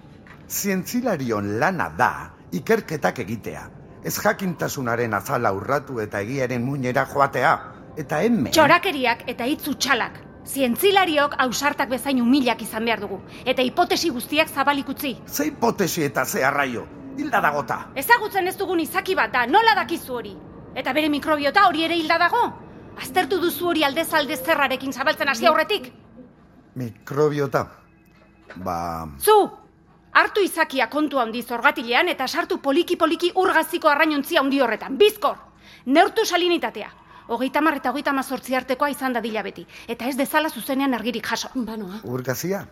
Zientzilarion 0.51 1.55
lana 1.65 1.89
da 1.89 2.11
ikerketak 2.53 3.25
egitea. 3.25 3.65
Ez 4.05 4.19
jakintasunaren 4.21 5.17
azala 5.17 5.55
urratu 5.57 6.01
eta 6.05 6.21
egiaren 6.21 6.61
muinera 6.63 7.07
joatea. 7.15 7.57
Eta 7.97 8.21
hemen... 8.21 8.53
Txorakeriak 8.53 9.25
eta 9.33 9.49
hitz 9.49 9.65
utxalak. 9.73 10.21
Zientzilariok 10.45 11.35
ausartak 11.41 11.89
bezain 11.89 12.21
humilak 12.21 12.63
izan 12.63 12.85
behar 12.85 13.01
dugu. 13.01 13.21
Eta 13.45 13.63
hipotesi 13.63 14.11
guztiak 14.13 14.49
zabalik 14.49 14.89
utzi. 14.89 15.17
Ze 15.27 15.47
hipotesi 15.49 16.05
eta 16.05 16.25
ze 16.25 16.45
arraio? 16.45 16.87
Hilda 17.17 17.41
dagota. 17.41 17.79
Ezagutzen 17.95 18.49
ez 18.49 18.57
dugun 18.59 18.81
izaki 18.81 19.15
bat 19.15 19.33
da, 19.33 19.47
nola 19.47 19.75
dakizu 19.75 20.15
hori? 20.15 20.35
Eta 20.75 20.93
bere 20.93 21.09
mikrobiota 21.09 21.67
hori 21.69 21.85
ere 21.85 21.97
hilda 21.97 22.19
dago? 22.19 22.43
Aztertu 23.01 23.41
duzu 23.41 23.69
hori 23.71 23.85
aldez 23.85 24.13
alde 24.15 24.37
zerrarekin 24.37 24.93
zabaltzen 24.93 25.29
hasi 25.29 25.47
aurretik? 25.47 25.93
Mikrobiota. 26.75 27.67
Ba... 28.57 29.09
Zu! 29.19 29.39
Hartu 30.15 30.43
izakia 30.45 30.87
kontu 30.91 31.19
handi 31.19 31.43
zorgatilean 31.43 32.09
eta 32.09 32.29
sartu 32.29 32.61
poliki-poliki 32.63 33.33
urgaziko 33.35 33.89
arrainontzia 33.89 34.41
handi 34.43 34.61
horretan. 34.61 34.99
Bizkor! 34.99 35.39
Neurtu 35.87 36.25
salinitatea. 36.25 36.91
Hogeita 37.29 37.61
mar 37.65 37.77
eta 37.81 37.91
hogeita 37.91 38.13
mazortzi 38.13 38.55
artekoa 38.55 38.91
izan 38.93 39.13
dadila 39.17 39.43
beti. 39.43 39.67
Eta 39.89 40.07
ez 40.11 40.17
dezala 40.17 40.51
zuzenean 40.51 40.95
argirik 40.95 41.27
jaso. 41.27 41.49
Banoa. 41.55 42.01
Urgazia? 42.05 42.67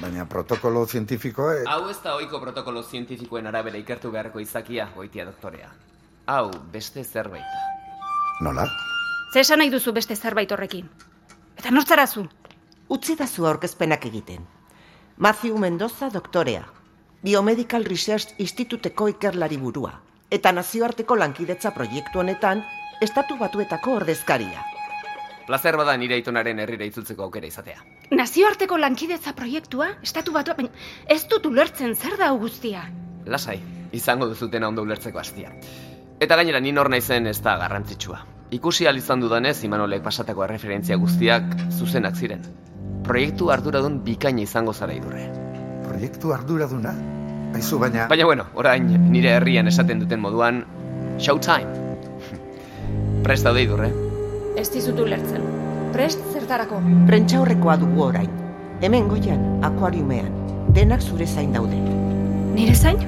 Baina 0.00 0.24
protokolo 0.26 0.86
zientifikoa... 0.86 1.54
e- 1.60 1.64
Hau 1.68 1.88
ez 1.90 1.98
da 2.02 2.14
ohiko 2.16 2.40
protokolo 2.40 2.82
zientifikoen 2.82 3.46
arabera 3.46 3.78
ikertu 3.78 4.10
beharko 4.10 4.40
izakia, 4.40 4.88
goitia 4.96 5.24
doktorea. 5.28 5.68
Hau, 6.26 6.50
beste 6.72 7.04
zerbait 7.04 7.44
da. 7.44 7.62
Nola? 8.40 8.64
Ze 9.32 9.40
esan 9.40 9.58
nahi 9.58 9.70
duzu 9.70 9.92
beste 9.92 10.16
zerbait 10.16 10.50
horrekin? 10.52 10.88
Eta 11.58 11.70
nortzarazu? 11.70 12.26
Utzi 12.88 13.16
da 13.16 13.26
zu 13.26 13.46
aurkezpenak 13.46 14.04
egiten. 14.06 14.46
Matthew 15.16 15.58
Mendoza 15.58 16.10
doktorea. 16.10 16.64
Biomedical 17.22 17.84
Research 17.84 18.34
Instituteko 18.38 19.08
ikerlari 19.08 19.56
burua. 19.56 19.94
Eta 20.30 20.52
nazioarteko 20.52 21.16
lankidetza 21.16 21.70
proiektu 21.70 22.18
honetan, 22.20 22.64
estatu 23.00 23.36
batuetako 23.40 23.98
ordezkaria. 24.00 24.64
Plazer 25.46 25.76
bada 25.76 25.96
nire 26.00 26.16
aitonaren 26.16 26.60
herrira 26.62 26.86
itzultzeko 26.88 27.26
aukera 27.26 27.46
izatea. 27.46 27.82
Nazioarteko 28.16 28.78
lankidetza 28.80 29.34
proiektua? 29.36 29.90
Estatu 30.02 30.32
batua, 30.32 30.54
baina 30.56 30.70
ez 31.08 31.24
dut 31.28 31.46
ulertzen 31.46 31.94
zer 31.94 32.16
da 32.20 32.30
guztia. 32.32 32.86
Lasai, 33.26 33.58
izango 33.92 34.28
duzutena 34.30 34.68
ondo 34.68 34.82
ulertzeko 34.82 35.20
hastia. 35.20 35.52
Eta 36.20 36.36
gainera 36.40 36.60
ni 36.60 36.72
nor 36.72 36.88
naizen 36.88 37.26
ez 37.26 37.40
da 37.42 37.58
garrantzitsua. 37.60 38.22
Ikusi 38.54 38.86
ahal 38.86 39.00
izan 39.00 39.20
dudanez 39.20 39.56
Imanolek 39.66 40.02
pasatako 40.04 40.46
referentzia 40.46 40.96
guztiak 40.96 41.56
zuzenak 41.70 42.16
ziren. 42.16 42.44
Proiektu 43.04 43.50
arduradun 43.52 44.00
bikaina 44.04 44.44
izango 44.44 44.72
zara 44.72 44.94
idurre. 44.96 45.26
Proiektu 45.84 46.32
arduraduna? 46.32 46.94
Aizu 47.54 47.78
baina... 47.78 48.08
Baina 48.08 48.24
bueno, 48.24 48.46
orain 48.54 48.88
nire 49.10 49.36
herrian 49.36 49.68
esaten 49.68 50.00
duten 50.00 50.22
moduan, 50.24 50.64
showtime. 51.18 51.83
Prest 53.24 53.46
daude 53.46 53.62
idurre. 53.64 53.86
Ez 54.60 54.66
dizut 54.68 54.98
ulertzen. 55.00 55.44
Prest 55.94 56.20
zertarako. 56.34 56.76
Prentxaurrekoa 57.08 57.78
dugu 57.80 58.02
orain. 58.10 58.28
Hemen 58.84 59.08
goian, 59.08 59.46
akuariumean. 59.64 60.28
Denak 60.76 61.00
zure 61.00 61.24
zain 61.24 61.54
daude. 61.56 61.78
Nire 62.52 62.74
zain? 62.76 63.00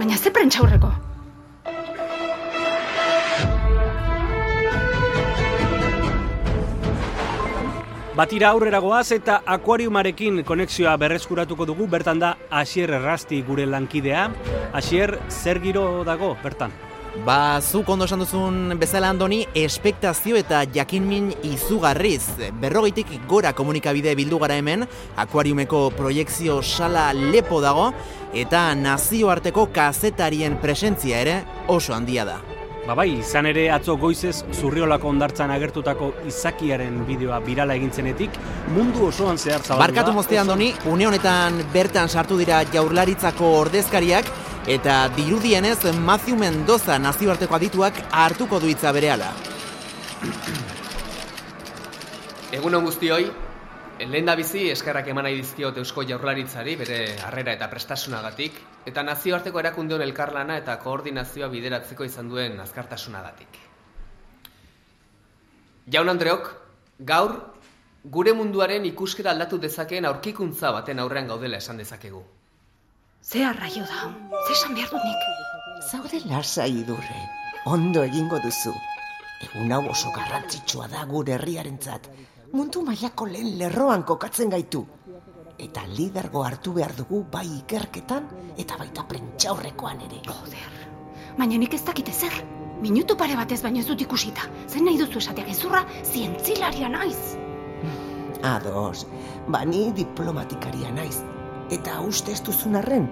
Baina 0.00 0.18
ze 0.18 0.34
prentxaurreko? 0.34 0.90
Batira 8.18 8.50
aurrera 8.50 8.82
goaz 8.82 9.12
eta 9.14 9.40
akuariumarekin 9.46 10.42
konexioa 10.44 10.98
berreskuratuko 10.98 11.70
dugu, 11.70 11.86
bertan 11.86 12.18
da 12.18 12.34
Asier 12.50 12.98
Errasti 12.98 13.44
gure 13.46 13.70
lankidea. 13.70 14.26
Asier, 14.74 15.20
zer 15.30 15.62
giro 15.62 16.02
dago, 16.04 16.34
bertan? 16.42 16.89
Ba, 17.10 17.58
zuk 17.60 17.88
ondo 17.90 18.06
esan 18.06 18.20
duzun 18.22 18.76
bezala 18.78 19.08
andoni, 19.10 19.40
espektazio 19.58 20.36
eta 20.38 20.60
jakinmin 20.70 21.32
izugarriz. 21.42 22.22
Berrogeitik 22.62 23.10
gora 23.28 23.50
komunikabide 23.52 24.14
bildu 24.14 24.38
gara 24.38 24.54
hemen, 24.60 24.86
akuariumeko 25.18 25.88
proiektzio 25.98 26.60
sala 26.62 27.08
lepo 27.12 27.58
dago, 27.60 27.90
eta 28.32 28.62
nazioarteko 28.78 29.66
kazetarien 29.74 30.60
presentzia 30.62 31.18
ere 31.26 31.36
oso 31.66 31.96
handia 31.98 32.24
da. 32.28 32.38
Ba 32.86 32.94
bai, 32.96 33.08
izan 33.18 33.46
ere 33.50 33.66
atzo 33.74 33.96
goizez 34.00 34.44
zurriolako 34.54 35.10
ondartzan 35.10 35.50
agertutako 35.52 36.12
izakiaren 36.30 37.02
bideoa 37.06 37.40
birala 37.44 37.74
egintzenetik, 37.76 38.38
mundu 38.72 39.08
osoan 39.10 39.36
zehar 39.36 39.60
zabaldu. 39.66 39.82
Barkatu 39.82 40.14
mozte 40.14 40.38
andoni, 40.40 40.70
une 40.88 41.10
honetan 41.10 41.58
bertan 41.74 42.08
sartu 42.08 42.38
dira 42.38 42.62
jaurlaritzako 42.72 43.50
ordezkariak, 43.58 44.30
eta 44.66 45.08
dirudienez 45.16 45.78
Matthew 45.94 46.36
Mendoza 46.36 46.98
nazioarteko 46.98 47.56
adituak 47.56 48.00
hartuko 48.12 48.60
du 48.60 48.68
hitza 48.68 48.92
berehala. 48.92 49.32
Egun 52.52 52.74
on 52.74 52.84
guztioi, 52.84 53.30
lehen 54.10 54.26
da 54.26 54.34
bizi 54.36 54.66
eskerrak 54.72 55.08
eman 55.12 55.24
nahi 55.24 55.38
dizkiot 55.38 55.76
Eusko 55.80 56.02
Jaurlaritzari 56.08 56.74
bere 56.76 56.98
harrera 57.24 57.54
eta 57.56 57.68
prestasunagatik, 57.70 58.58
eta 58.86 59.04
nazioarteko 59.06 59.60
erakundeon 59.60 60.02
elkarlana 60.02 60.58
eta 60.60 60.76
koordinazioa 60.82 61.48
bideratzeko 61.48 62.04
izan 62.04 62.28
duen 62.28 62.60
azkartasunagatik. 62.60 63.60
Jaun 65.90 66.08
Andreok, 66.08 66.50
gaur 66.98 67.38
gure 68.04 68.32
munduaren 68.32 68.84
ikuskera 68.88 69.32
aldatu 69.32 69.58
dezakeen 69.58 70.04
aurkikuntza 70.08 70.70
baten 70.72 70.98
aurrean 70.98 71.28
gaudela 71.28 71.58
esan 71.58 71.80
dezakegu. 71.80 72.22
Ze 73.22 73.44
arraio 73.44 73.84
da, 73.84 74.08
ze 74.46 74.52
esan 74.52 74.74
behar 74.74 74.88
dut 74.88 75.02
nik. 75.04 75.24
Zaude 75.90 76.20
lasai 76.24 76.70
idurre, 76.80 77.18
ondo 77.66 78.02
egingo 78.02 78.38
duzu. 78.40 78.72
Egun 79.44 79.72
hau 79.76 79.82
oso 79.92 80.08
garrantzitsua 80.14 80.86
da 80.88 81.04
gure 81.04 81.34
herriarentzat. 81.36 82.08
Mundu 82.52 82.80
mailako 82.86 83.26
lehen 83.28 83.58
lerroan 83.58 84.04
kokatzen 84.08 84.48
gaitu. 84.54 84.86
Eta 85.58 85.84
lidergo 85.98 86.44
hartu 86.46 86.72
behar 86.72 86.94
dugu 86.96 87.20
bai 87.32 87.44
ikerketan 87.58 88.30
eta 88.56 88.78
baita 88.80 89.04
prentxaurrekoan 89.10 90.00
ere. 90.06 90.22
Joder, 90.26 90.78
baina 91.36 91.58
nik 91.60 91.76
ez 91.76 91.82
dakite 91.84 92.12
zer. 92.12 92.38
Minutu 92.80 93.18
pare 93.20 93.36
batez 93.36 93.60
baino 93.62 93.82
ez 93.82 93.86
dut 93.90 94.00
ikusita. 94.00 94.48
Zen 94.66 94.88
nahi 94.88 94.96
duzu 94.96 95.20
esatea 95.20 95.44
gezurra, 95.44 95.84
zientzilaria 96.04 96.88
naiz. 96.88 97.36
Ados, 98.54 99.04
bani 99.48 99.90
diplomatikaria 99.92 100.90
naiz. 100.96 101.20
Eta 101.70 102.00
uste 102.02 102.32
ez 102.34 102.40
duzun 102.42 102.74
arren, 102.80 103.04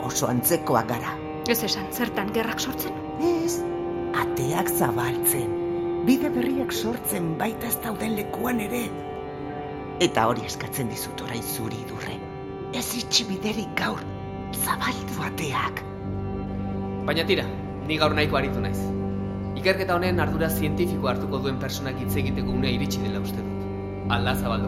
oso 0.00 0.28
antzekoak 0.30 0.88
gara. 0.88 1.12
Ez 1.52 1.58
esan, 1.66 1.90
zertan 1.92 2.30
gerrak 2.32 2.62
sortzen? 2.62 2.94
Ez, 3.22 3.58
ateak 4.16 4.70
zabaltzen. 4.72 5.52
Bide 6.06 6.30
berriak 6.32 6.72
sortzen 6.72 7.34
baita 7.40 7.68
ez 7.68 7.76
dauden 7.84 8.16
lekuan 8.16 8.62
ere. 8.64 8.86
Eta 10.06 10.26
hori 10.30 10.46
eskatzen 10.48 10.88
dizut 10.92 11.20
orain 11.26 11.44
zuri 11.44 11.82
durre. 11.90 12.16
Ez 12.76 12.86
itxi 12.98 13.26
biderik 13.28 13.76
gaur, 13.78 14.00
zabaltu 14.62 15.20
ateak. 15.28 15.84
Baina 17.06 17.26
tira, 17.28 17.44
ni 17.86 18.00
gaur 18.00 18.16
nahiko 18.16 18.40
aritu 18.40 18.64
naiz. 18.64 18.80
Ikerketa 19.56 19.96
honen 19.96 20.20
ardura 20.24 20.48
zientifiko 20.48 21.12
hartuko 21.12 21.42
duen 21.44 21.60
personak 21.60 22.00
hitz 22.00 22.14
egiteko 22.16 22.56
unea 22.60 22.72
iritsi 22.78 23.04
dela 23.04 23.20
uste 23.24 23.44
dut. 23.44 23.68
Alda 24.16 24.36
zabal 24.40 24.66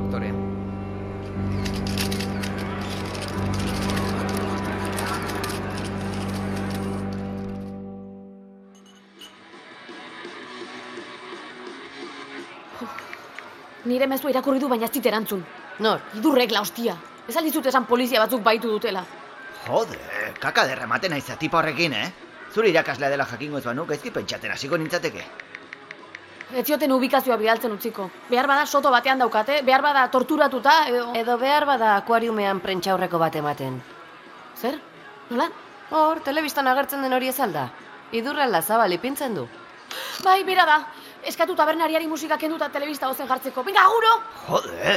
Nire 13.88 14.06
mezu 14.06 14.28
irakurri 14.28 14.60
du 14.60 14.68
baina 14.68 14.86
ez 14.86 15.06
erantzun. 15.06 15.44
Nor? 15.78 16.00
Idurrek 16.18 16.52
la 16.52 16.60
hostia. 16.60 16.96
Ez 17.28 17.36
aldizut 17.36 17.66
esan 17.66 17.86
polizia 17.86 18.20
batzuk 18.20 18.42
baitu 18.42 18.68
dutela. 18.68 19.04
Jode, 19.66 19.98
kaka 20.40 20.66
derramaten 20.66 21.12
aiza 21.12 21.36
tipa 21.36 21.58
horrekin, 21.58 21.92
eh? 21.92 22.12
Zure 22.52 22.68
irakaslea 22.68 23.08
dela 23.08 23.26
jakingo 23.26 23.58
ez 23.58 23.64
banu, 23.64 23.86
gaizki 23.86 24.10
pentsaten 24.10 24.52
hasiko 24.52 24.76
nintzateke. 24.78 25.24
Ez 26.56 26.64
zioten 26.66 26.92
ubikazioa 26.92 27.36
bidaltzen 27.36 27.72
utziko. 27.72 28.10
Behar 28.30 28.46
bada 28.48 28.66
soto 28.66 28.90
batean 28.90 29.18
daukate, 29.18 29.60
behar 29.62 29.82
bada 29.84 30.06
torturatuta, 30.10 30.76
edo... 30.88 31.12
Edo 31.14 31.36
behar 31.38 31.66
bada 31.68 31.96
akuariumean 31.96 32.60
prentxaurreko 32.64 33.20
bat 33.20 33.36
ematen. 33.36 33.80
Zer? 34.56 34.78
Nola? 35.30 35.50
Hor, 35.90 36.20
telebistan 36.24 36.68
agertzen 36.68 37.04
den 37.04 37.12
hori 37.12 37.28
ez 37.28 37.38
alda. 37.40 37.68
Idurralda 38.12 38.62
zabal 38.62 38.96
ipintzen 38.96 39.36
du. 39.36 39.44
Bai, 40.24 40.42
bera 40.44 40.64
da. 40.68 40.78
Eskatu 41.28 41.52
tabernariari 41.52 42.06
musika 42.08 42.38
kenduta 42.40 42.70
telebista 42.72 43.08
ozen 43.12 43.28
jartzeko. 43.28 43.62
Venga, 43.62 43.82
aguro! 43.84 44.14
Jode! 44.46 44.94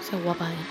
Ze 0.00 0.16
guapa, 0.22 0.48
eh? 0.48 0.64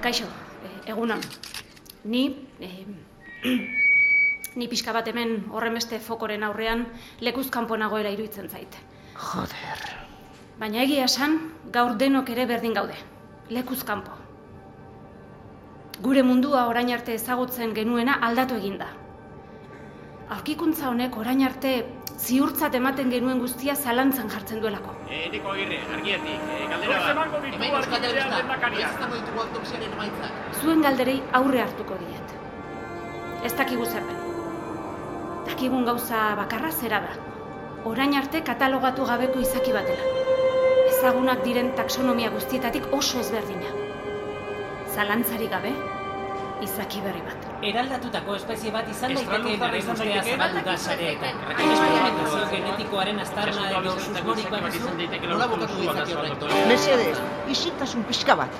Kaixo, 0.00 0.24
eh, 0.64 0.90
egunon. 0.94 1.20
Ni, 2.04 2.24
eh, 2.60 2.86
ni 4.58 4.68
pixka 4.72 4.96
bat 4.96 5.08
hemen 5.12 5.50
horren 5.52 5.76
beste 5.76 6.00
fokoren 6.00 6.48
aurrean 6.48 6.86
lekuz 7.20 7.50
kanpo 7.50 7.76
nagoela 7.76 8.08
iruditzen 8.14 8.48
zait. 8.48 8.80
Joder. 9.20 9.88
Baina 10.56 10.86
egia 10.88 11.04
esan, 11.04 11.42
gaur 11.72 11.98
denok 12.00 12.32
ere 12.32 12.46
berdin 12.48 12.72
gaude. 12.72 12.96
Lekuz 13.52 13.82
kanpo. 13.84 14.25
Gure 16.04 16.22
mundua 16.22 16.66
orain 16.68 16.90
arte 16.92 17.14
ezagutzen 17.16 17.70
genuena 17.76 18.18
aldatu 18.26 18.56
egin 18.60 18.74
da. 18.80 18.88
Aurkikuntza 20.34 20.90
honek 20.90 21.14
orain 21.16 21.40
arte 21.46 21.70
ziurtzat 22.18 22.74
ematen 22.76 23.12
genuen 23.14 23.40
guztia 23.40 23.76
zalantzan 23.76 24.28
jartzen 24.28 24.60
duelako. 24.60 24.92
Eh, 25.08 25.28
Niko 25.32 25.54
Agirre, 25.54 25.78
argietik, 25.94 26.42
eh, 26.56 26.66
galdera 26.72 27.14
bat. 27.20 27.38
Hemen 27.52 27.78
Euskal 27.78 28.04
ditugu 29.14 29.40
autopsiaren 29.44 29.92
emaitzak. 29.92 30.60
Zuen 30.60 30.82
galderei 30.82 31.16
aurre 31.40 31.62
hartuko 31.64 31.98
diet. 32.02 32.36
Ez 33.44 33.54
dakigu 33.56 33.86
zer 33.86 34.04
den. 34.10 34.20
Dakigun 35.48 35.84
gauza 35.84 36.34
bakarra 36.36 36.72
zera 36.72 37.00
da. 37.00 37.16
Orain 37.84 38.14
arte 38.20 38.42
katalogatu 38.42 39.06
gabeko 39.06 39.40
izaki 39.40 39.72
batela. 39.72 40.12
Ezagunak 40.92 41.44
diren 41.44 41.74
taxonomia 41.76 42.30
guztietatik 42.30 42.92
oso 42.92 43.20
ezberdina. 43.20 43.85
Zalantzarik 44.96 45.50
gabe, 45.52 45.70
izaki 46.64 47.02
berri 47.04 47.20
bat. 47.24 47.42
Eraldatutako 47.70 48.36
espezie 48.38 48.70
bat 48.72 48.86
izan 48.92 49.12
daiteke 49.16 49.50
izan 49.80 49.98
guztia 49.98 50.22
daiteke? 50.22 50.36
zabaldu 50.36 50.62
da 50.68 50.76
sareetan. 50.84 51.42
Bai, 51.48 51.66
Esperimentazio 51.74 52.46
genetikoaren 52.52 53.20
aztarna 53.24 53.66
edo 53.80 53.92
susmorikoa 54.06 54.62
duzu? 54.66 54.94
Nola 55.32 55.50
bukatu 55.52 55.82
ditzake 55.82 56.16
horrek? 56.20 56.46
Mesedez, 56.72 57.18
isiltasun 57.56 58.08
pixka 58.12 58.38
bat. 58.40 58.56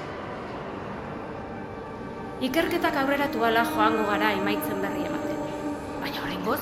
Ikerketak 2.51 3.01
aurreratu 3.05 3.49
ala 3.49 3.65
joango 3.73 4.05
gara 4.13 4.35
emaitzen 4.37 4.85
berri 4.85 5.09
ematen. 5.09 5.41
Baina 6.05 6.21
horrengoz, 6.27 6.61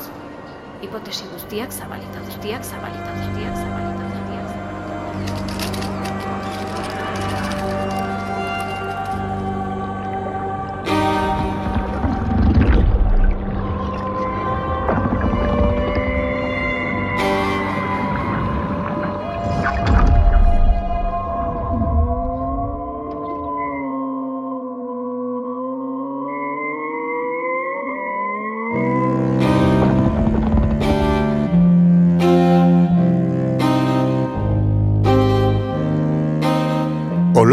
hipotesi 0.86 1.26
guztiak 1.34 1.74
zabalita 1.74 2.22
guztiak 2.30 2.70
zabalita 2.70 3.18
guztiak 3.18 3.62
zabalita 3.64 4.03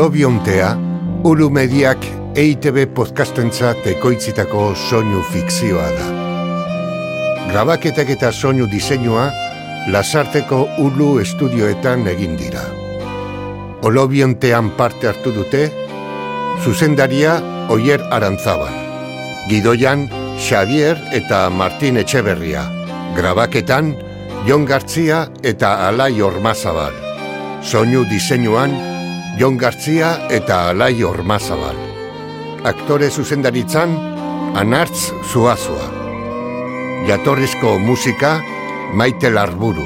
Olobiontea, 0.01 0.73
Ulu 1.29 1.51
Mediak 1.53 2.01
EITB 2.33 2.87
podcastentzat 2.97 3.85
ekoitzitako 3.91 4.71
soinu 4.73 5.21
fikzioa 5.29 5.83
da. 5.93 6.07
Grabaketak 7.51 8.09
eta 8.15 8.31
soinu 8.33 8.65
diseinua 8.71 9.27
Lasarteko 9.93 10.63
Ulu 10.81 11.11
estudioetan 11.21 12.09
egin 12.15 12.33
dira. 12.33 12.65
Olobiontean 13.85 14.73
parte 14.73 15.11
hartu 15.11 15.35
dute, 15.37 15.67
zuzendaria 16.65 17.37
Oier 17.69 18.01
Arantzabal, 18.09 18.73
Gidoian 19.53 20.07
Xavier 20.41 20.97
eta 21.13 21.47
Martin 21.53 22.01
Etxeberria, 22.01 22.65
grabaketan 23.13 23.93
Jon 24.49 24.65
Gartzia 24.65 25.27
eta 25.43 25.75
Alai 25.91 26.15
Ormazabal, 26.25 26.97
soinu 27.61 28.01
diseinuan 28.09 28.90
Jon 29.39 29.57
Gartzia 29.57 30.27
eta 30.29 30.69
Alai 30.69 31.03
Ormazabal. 31.07 31.77
Aktore 32.67 33.09
zuzendaritzan 33.09 33.93
Anartz 34.59 35.13
Zuazua. 35.31 35.87
Jatorrizko 37.07 37.77
musika 37.79 38.41
Maite 38.93 39.31
Larburu. 39.31 39.85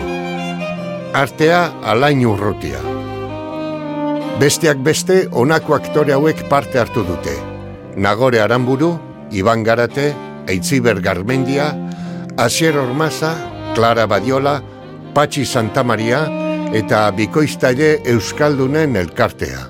Artea 1.14 1.60
Alain 1.84 2.26
Urrutia. 2.26 2.82
Besteak 4.42 4.82
beste 4.84 5.28
honako 5.32 5.76
aktore 5.78 6.18
hauek 6.18 6.48
parte 6.50 6.82
hartu 6.82 7.06
dute. 7.06 7.36
Nagore 7.96 8.42
Aramburu, 8.42 8.98
Iban 9.32 9.64
Garate, 9.64 10.14
Eitziber 10.48 11.00
Garmendia, 11.02 11.70
Asier 12.38 12.76
Ormaza, 12.78 13.36
Clara 13.76 14.08
Badiola, 14.08 14.62
Patxi 15.14 15.46
Santamaria 15.46 16.45
eta 16.74 17.12
Bikoiztaile 17.12 18.00
Euskaldunen 18.06 18.96
elkartea. 18.96 19.68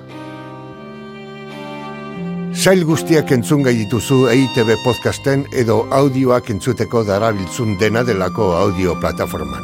Sail 2.56 2.84
guztiak 2.88 3.30
entzun 3.36 3.62
gai 3.66 3.74
dituzu 3.76 4.22
EITB 4.32 4.72
podcasten 4.84 5.44
edo 5.52 5.82
audioak 5.92 6.48
entzuteko 6.50 7.04
darabiltzun 7.04 7.76
dena 7.78 8.02
delako 8.02 8.54
audio 8.56 8.96
plataforman. 9.00 9.62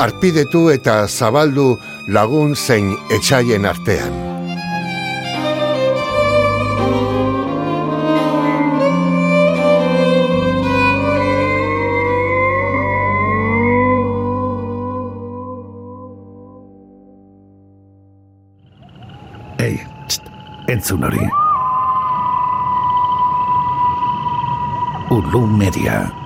Arpidetu 0.00 0.70
eta 0.72 1.06
zabaldu 1.06 1.76
lagun 2.08 2.56
zein 2.56 2.94
etxaien 3.12 3.68
artean. 3.68 4.31
Entzun 20.72 21.04
hori. 21.04 21.28
Ulu 25.12 25.46
Media. 25.46 26.21